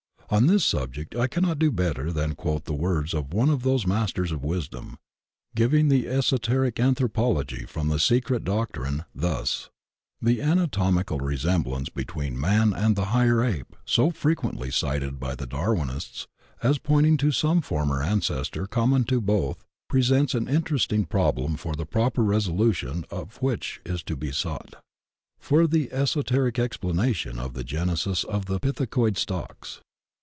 [0.33, 3.85] On this subject I cannot do better than quote the words of one of those
[3.85, 4.97] Masters of Wisdom,
[5.57, 9.69] ^ving the esoteric anthropology from the Secret Doctrine, thus:
[10.21, 16.27] The anatomical resemblance between man and the higher Ape, so frequently cited by the Darwinists
[16.63, 21.85] as pointing to some former ancestor common to both, presents an interesting prob lem the
[21.85, 24.63] proper solution of which is to be sough;
[25.41, 29.81] for in the eso teric explanation of the genesis of the pithecoid stocks.